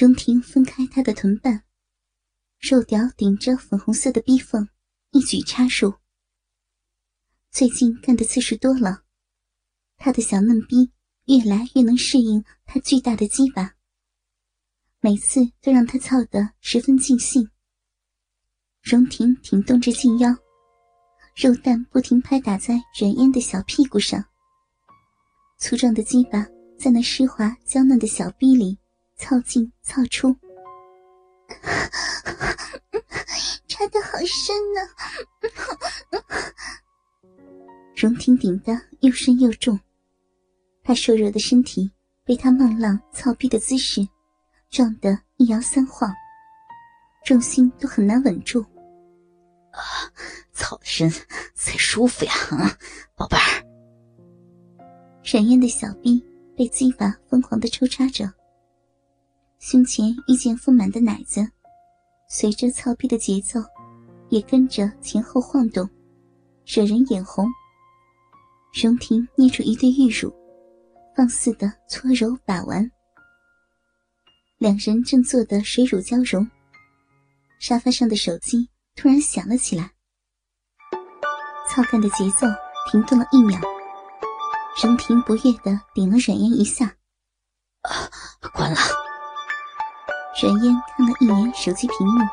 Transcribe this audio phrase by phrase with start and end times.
[0.00, 1.62] 荣婷分开他的臀瓣，
[2.58, 4.66] 肉屌顶着粉红色的逼缝，
[5.10, 5.92] 一举插入。
[7.50, 9.02] 最近干的次数多了，
[9.98, 10.90] 他的小嫩逼
[11.26, 13.74] 越来越能适应他巨大的鸡巴，
[15.00, 17.50] 每次都让他操得十分尽兴。
[18.80, 20.34] 荣婷挺动着近腰，
[21.36, 24.24] 肉蛋不停拍打在软烟的小屁股上，
[25.58, 26.46] 粗壮的鸡巴
[26.78, 28.78] 在那湿滑娇嫩的小逼里。
[29.20, 30.34] 操进操出，
[33.68, 34.80] 插的好深呢。
[37.94, 39.78] 荣婷顶的又深又重，
[40.82, 41.90] 她瘦弱的身体
[42.24, 44.08] 被他慢浪操逼的姿势
[44.70, 46.10] 撞得一摇三晃，
[47.22, 48.62] 重心都很难稳住。
[49.72, 50.10] 啊，
[50.52, 51.12] 操的深
[51.54, 52.32] 才舒服呀！
[52.52, 52.78] 啊，
[53.14, 53.62] 宝贝儿。
[55.22, 56.24] 冉燕的小臂
[56.56, 58.32] 被鸡巴疯狂的抽插着。
[59.60, 61.46] 胸前遇见丰满的奶子，
[62.30, 63.60] 随着操逼的节奏，
[64.30, 65.86] 也跟着前后晃动，
[66.64, 67.46] 惹人眼红。
[68.72, 70.34] 荣婷捏出一对玉乳，
[71.14, 72.90] 放肆的搓揉把玩。
[74.56, 76.48] 两人正坐得水乳交融，
[77.58, 79.92] 沙发上的手机突然响了起来。
[81.68, 82.46] 操干的节奏
[82.90, 83.60] 停顿了一秒，
[84.82, 86.96] 荣婷不悦的顶了软烟一下
[87.84, 88.08] ：“啊，
[88.54, 88.78] 关了。”
[90.32, 92.24] 阮烟看了一眼手机屏幕，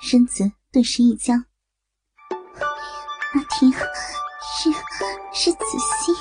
[0.00, 1.44] 身子顿时一僵。
[3.34, 4.70] 阿婷，是
[5.32, 6.12] 是子熙。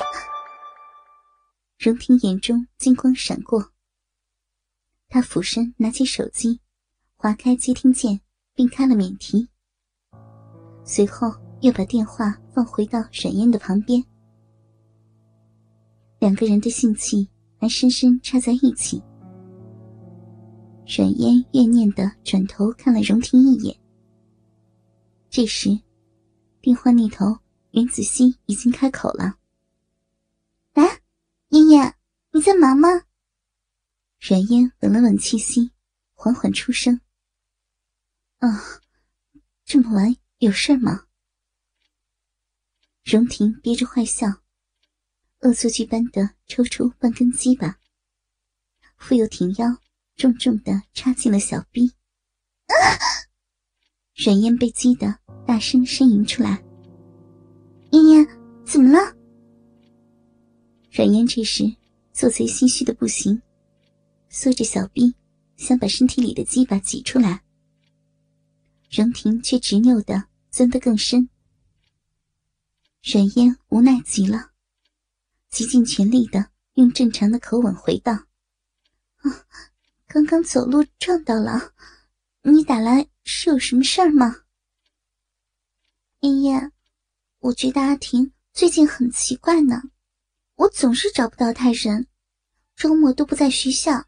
[1.77, 3.71] 荣婷眼中金光闪过，
[5.07, 6.59] 他俯身拿起手机，
[7.15, 8.19] 划开接听键，
[8.55, 9.47] 并开了免提。
[10.83, 14.03] 随后又把电话放回到阮烟的旁边。
[16.19, 17.29] 两个人的性气
[17.59, 19.01] 还深深插在一起。
[20.87, 23.75] 阮烟怨念的转头看了荣婷一眼。
[25.29, 25.79] 这时，
[26.61, 27.39] 电话那头
[27.71, 29.37] 袁子熙已经开口了
[30.75, 30.83] ：“喂，
[31.49, 31.95] 燕燕，
[32.31, 32.87] 你在忙吗？”
[34.21, 35.71] 阮烟稳了稳气息，
[36.13, 37.01] 缓缓出声
[38.37, 38.81] ：“啊，
[39.65, 41.07] 这么晚有事吗？”
[43.03, 44.27] 荣婷憋着坏笑，
[45.41, 47.79] 恶作剧般的抽出半根鸡巴，
[48.97, 49.77] 复又挺腰。
[50.15, 51.91] 重重的插进了小臂，
[54.15, 56.63] 软烟被激得大声呻吟出来。
[57.91, 58.25] 嫣嫣，
[58.65, 59.13] 怎么了？
[60.89, 61.75] 软烟这时
[62.13, 63.41] 做贼心虚的不行，
[64.29, 65.13] 缩着小臂，
[65.57, 67.43] 想把身体里的鸡巴挤出来。
[68.89, 71.27] 荣婷却执拗的钻得更深。
[73.03, 74.51] 软烟无奈极了，
[75.49, 78.13] 极尽全力的用正常的口吻回道
[79.19, 79.43] ：“啊。”
[80.15, 81.73] 刚刚走路撞到了，
[82.41, 84.43] 你打来是有什么事儿吗？
[86.21, 86.71] 妍妍，
[87.39, 89.81] 我觉得阿婷最近很奇怪呢，
[90.55, 92.07] 我总是找不到她人，
[92.77, 94.05] 周末都不在学校，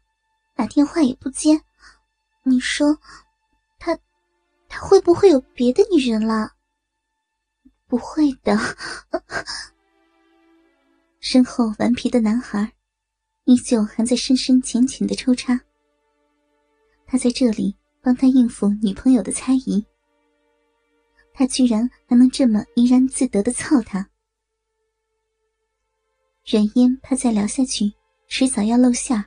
[0.54, 1.60] 打电话也不接。
[2.42, 2.98] 你说，
[3.78, 3.94] 她，
[4.66, 6.54] 她会不会有别的女人了？
[7.86, 8.58] 不会的。
[11.20, 12.72] 身后顽皮的男孩，
[13.44, 15.60] 依旧还在深深浅浅的抽插。
[17.10, 19.82] 他在这里帮他应付女朋友的猜疑，
[21.32, 24.10] 他居然还能这么怡然自得的操他。
[26.44, 27.90] 冉嫣怕再聊下去，
[28.26, 29.24] 迟早要露馅。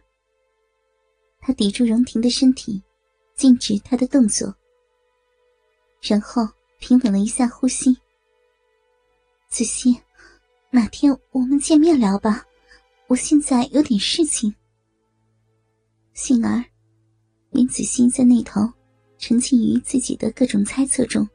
[1.40, 2.84] 他抵住荣婷的身体，
[3.36, 4.56] 禁止她的动作，
[6.02, 6.48] 然后
[6.80, 7.98] 平稳了一下呼吸。
[9.50, 10.00] 子熙，
[10.69, 12.46] 哪天我们见面聊吧，
[13.08, 14.53] 我现在有点事情。
[16.13, 16.70] 杏儿。
[17.51, 18.62] 林子熙在那头
[19.17, 21.28] 沉浸于自己的各种猜测中，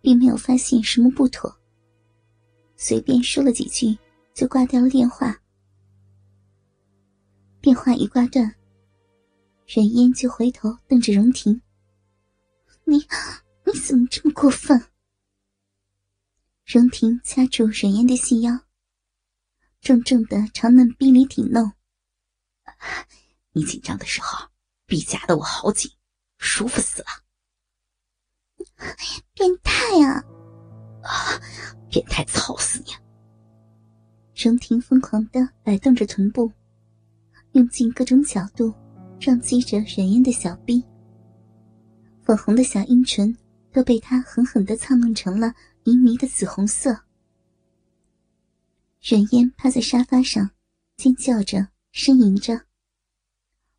[0.00, 1.56] 并没有发现什么不妥，
[2.76, 3.96] 随便说了几句
[4.34, 5.40] 就挂掉了电话。
[7.60, 8.52] 电话一挂断，
[9.66, 11.62] 冉嫣就回头瞪着荣婷
[12.84, 12.96] ：“你
[13.64, 14.88] 你怎么这么过分？”
[16.66, 18.58] 荣婷掐住冉嫣的细腰，
[19.80, 21.72] 重重的朝嫩逼里顶弄
[23.54, 24.48] ：“你紧张的时候。”
[24.86, 25.90] 臂夹得我好紧，
[26.38, 27.08] 舒服死了。
[29.34, 29.72] 变态
[30.04, 30.22] 啊！
[31.02, 31.40] 啊，
[31.90, 32.92] 变态，操死你！
[34.34, 36.52] 荣婷疯狂的摆动着臀部，
[37.52, 38.72] 用尽各种角度
[39.18, 40.84] 撞击着冉嫣的小臂。
[42.22, 43.36] 粉红的小阴唇
[43.72, 45.52] 都被他狠狠的操弄成了
[45.84, 46.96] 迷迷的紫红色。
[49.02, 50.50] 软烟趴在沙发上，
[50.96, 52.65] 尖叫着，呻吟着。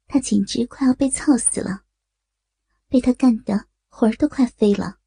[0.07, 1.83] 他简直快要被操死了，
[2.87, 4.99] 被他干的魂儿都快飞了。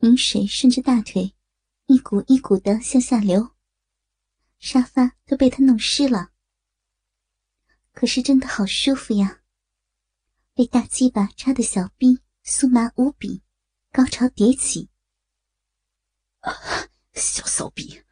[0.00, 1.34] 饮水顺着大腿，
[1.86, 3.54] 一股一股的向下流，
[4.58, 6.32] 沙发都被他弄湿了。
[7.92, 9.40] 可是真的好舒服呀！
[10.52, 13.42] 被大鸡巴插的小臂酥麻无比，
[13.92, 14.90] 高潮迭起。
[16.40, 16.52] 啊，
[17.14, 18.02] 小骚逼，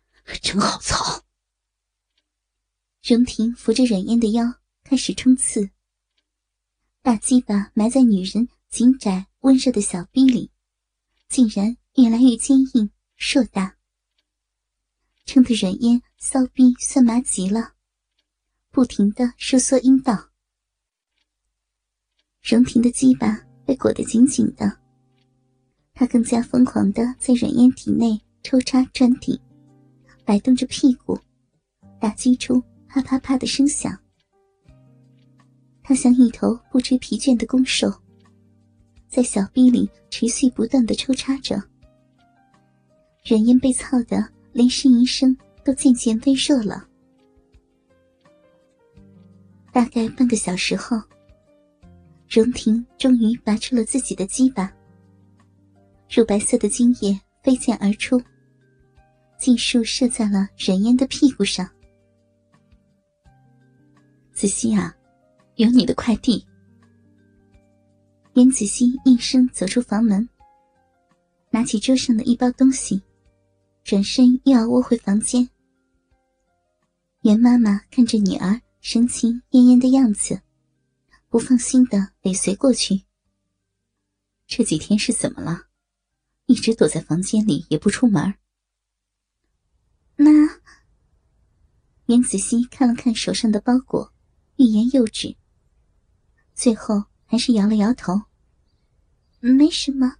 [0.40, 1.24] 真好操！
[3.02, 5.70] 荣婷扶着阮嫣的腰，开始冲刺。
[7.00, 10.50] 大鸡巴埋在女人紧窄温热的小臂里，
[11.28, 13.76] 竟然越来越坚硬硕大，
[15.24, 17.72] 撑得软烟骚逼酸麻极了，
[18.70, 20.30] 不停的收缩阴道。
[22.42, 24.78] 荣婷的鸡巴被裹得紧紧的，
[25.94, 29.40] 她更加疯狂的在软烟体内抽插转顶，
[30.26, 31.18] 摆动着屁股，
[31.98, 32.62] 打击出。
[32.86, 34.03] 啪啪啪的声响，
[35.84, 37.92] 他像一头不知疲倦的公兽，
[39.06, 41.62] 在小臂里持续不断的抽插着。
[43.22, 46.88] 阮烟被操的连呻吟声都渐渐微弱了。
[49.70, 50.96] 大概半个小时后，
[52.28, 54.72] 荣婷终于拔出了自己的鸡巴，
[56.10, 58.18] 乳白色的精液飞溅而出，
[59.36, 61.68] 尽数射在了阮烟的屁股上。
[64.32, 64.94] 子熙啊，
[65.56, 66.44] 有你的快递。
[68.34, 70.28] 严子熙应声走出房门，
[71.50, 73.00] 拿起桌上的一包东西，
[73.84, 75.48] 转身又要窝回房间。
[77.22, 80.42] 袁妈妈看着女儿神情恹恹的样子，
[81.28, 83.02] 不放心的尾随过去。
[84.46, 85.66] 这几天是怎么了？
[86.46, 88.34] 一直躲在房间里也不出门。
[90.16, 90.30] 妈，
[92.06, 94.12] 严子熙看了看手上的包裹。
[94.56, 95.34] 欲言又止，
[96.54, 98.22] 最后还是摇了摇头。
[99.40, 100.16] 没什么，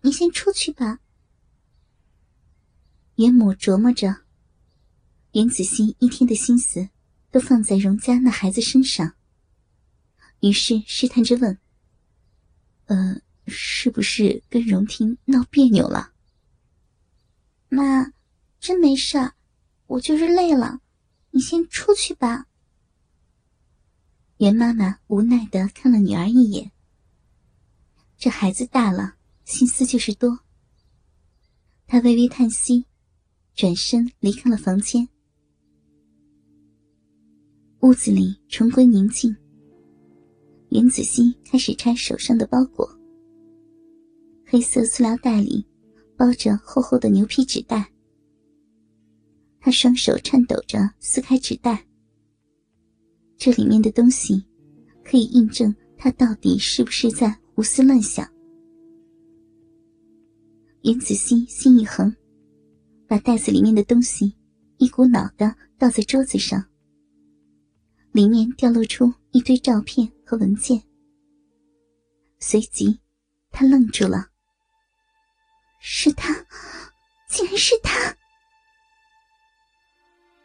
[0.00, 0.98] 你先出去吧。
[3.16, 4.22] 袁母琢磨着，
[5.32, 6.88] 袁子欣一天的心思
[7.30, 9.14] 都放在荣家那孩子身上，
[10.40, 11.56] 于是试探着问
[12.86, 16.12] ：“呃，是不是跟荣婷闹别扭了？”
[17.70, 18.12] 妈，
[18.58, 19.32] 真没事，
[19.86, 20.80] 我就是累了，
[21.30, 22.46] 你先出去吧。
[24.38, 26.72] 袁妈妈无奈的看了女儿一眼。
[28.16, 29.14] 这孩子大了，
[29.44, 30.40] 心思就是多。
[31.86, 32.84] 她微微叹息，
[33.54, 35.08] 转身离开了房间。
[37.80, 39.34] 屋子里重归宁静。
[40.70, 42.88] 袁子熙开始拆手上的包裹。
[44.44, 45.64] 黑色塑料袋里
[46.16, 47.92] 包着厚厚的牛皮纸袋。
[49.60, 51.86] 他双手颤抖着撕开纸袋。
[53.44, 54.42] 这里面的东西，
[55.04, 58.26] 可以印证他到底是不是在胡思乱想。
[60.80, 62.10] 袁子欣心一横，
[63.06, 64.34] 把袋子里面的东西
[64.78, 66.64] 一股脑的倒在桌子上。
[68.12, 70.82] 里面掉落出一堆照片和文件。
[72.38, 72.98] 随即，
[73.50, 74.26] 他愣住了。
[75.80, 76.34] 是他，
[77.28, 78.16] 竟然是他！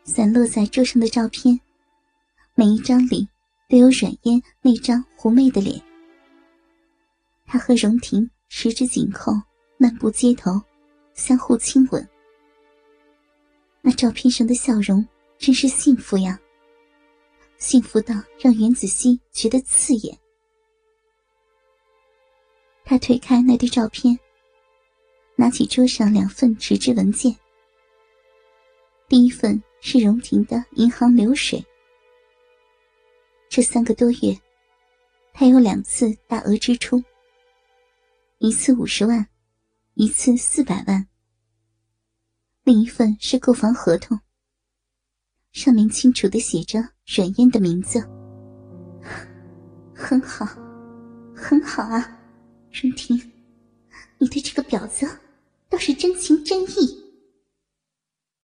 [0.04, 1.58] 散落在桌上的照片。
[2.60, 3.26] 每一张里
[3.70, 5.82] 都有阮嫣那张狐媚的脸。
[7.46, 9.32] 他和荣婷十指紧扣，
[9.78, 10.62] 漫步街头，
[11.14, 12.06] 相互亲吻。
[13.80, 15.08] 那照片上的笑容
[15.38, 16.38] 真是幸福呀！
[17.60, 20.20] 幸福到让袁子熙觉得刺眼。
[22.84, 24.20] 他推开那堆照片，
[25.38, 27.34] 拿起桌上两份纸质文件。
[29.08, 31.66] 第一份是荣婷的银行流水。
[33.50, 34.40] 这三个多月，
[35.34, 37.04] 他有两次大额支出，
[38.38, 39.28] 一次五十万，
[39.96, 41.08] 一次四百万。
[42.64, 44.20] 另一份是购房合同，
[45.52, 48.00] 上面清楚的写着阮嫣的名字。
[49.96, 50.46] 很好，
[51.36, 52.20] 很好啊，
[52.72, 53.20] 荣婷，
[54.20, 55.10] 你对这个婊子
[55.68, 57.09] 倒是真情真意。